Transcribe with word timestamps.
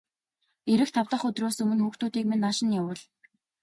Ирэх 0.71 0.89
тав 0.95 1.05
дахь 1.11 1.25
өдрөөс 1.29 1.57
өмнө 1.63 1.81
хүүхдүүдийг 1.83 2.25
минь 2.27 2.41
нааш 2.43 2.57
нь 2.65 2.75
явуул. 2.79 3.01